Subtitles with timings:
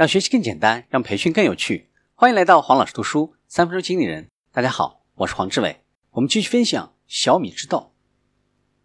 [0.00, 1.90] 让学习更简单，让培训更有趣。
[2.14, 4.30] 欢迎来到黄老师读书三分钟经理人。
[4.50, 5.82] 大家好，我是黄志伟。
[6.12, 7.92] 我们继续分享小米之道，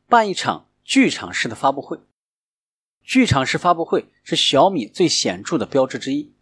[0.09, 2.01] 办一场剧场式的发布会。
[3.01, 6.33] 剧场式发布会是小米最显著的标志之一，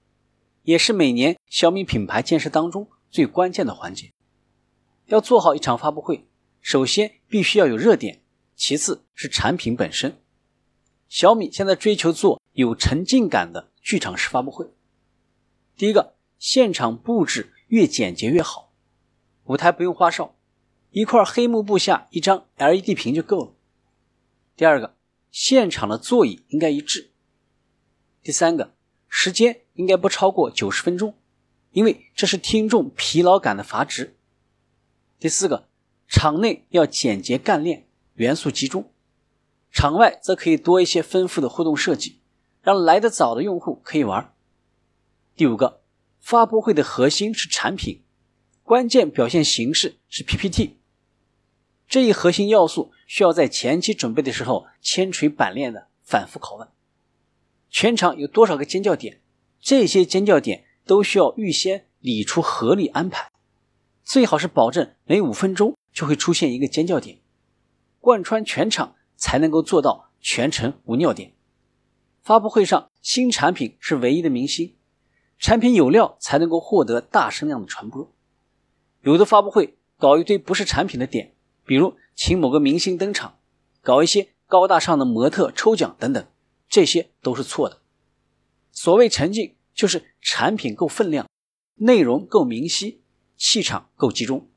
[0.63, 4.11] 也是每年小米品牌建设当中最关键的环节。
[5.05, 6.25] 要做好一场发布会，
[6.61, 8.23] 首先必须要有热点，
[8.55, 10.19] 其次是产品本身。
[11.07, 13.69] 小米现在追求做有沉浸感的。
[13.83, 14.71] 剧场式发布会，
[15.75, 18.71] 第一个，现场布置越简洁越好，
[19.43, 20.35] 舞台不用花哨，
[20.91, 23.53] 一块黑幕布下一张 LED 屏就够了。
[24.55, 24.95] 第二个，
[25.31, 27.11] 现场的座椅应该一致。
[28.21, 28.73] 第三个，
[29.09, 31.15] 时间应该不超过九十分钟，
[31.71, 34.15] 因为这是听众疲劳感的阀值。
[35.19, 35.67] 第四个，
[36.07, 38.89] 场内要简洁干练，元素集中，
[39.69, 42.19] 场外则可以多一些丰富的互动设计。
[42.63, 44.33] 让来得早的用户可以玩。
[45.35, 45.81] 第五个，
[46.19, 48.01] 发布会的核心是产品，
[48.63, 50.77] 关键表现形式是 PPT。
[51.89, 56.69] 这一核心要素需要在前期准备的时候千锤百炼的反复拷问。
[57.69, 59.19] 全场有多少个尖叫点？
[59.59, 63.29] 这些尖叫点都需要预先理出合理安排，
[64.03, 67.19] 最好是保证每五分钟就会出现一个尖叫点，
[67.99, 71.33] 贯穿全场才能够做到全程无尿点。
[72.23, 74.77] 发布会上，新产品是唯一的明星，
[75.39, 78.13] 产品有料才能够获得大声量的传播。
[79.01, 83.39] 有的发布会搞一堆不是产品的点，比如请某个明星登场，
[83.81, 86.25] 搞一些高大上的模特抽奖等等，
[86.69, 87.81] 这些都是错的。
[88.71, 91.27] 所谓沉浸，就是产品够分量，
[91.75, 93.03] 内容够明晰，
[93.35, 94.49] 气场够集中，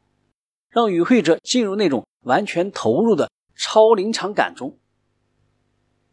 [0.69, 4.79] 让与会者进入那种完全投入的超临场感中。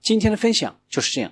[0.01, 1.31] 今天的分享就是这样。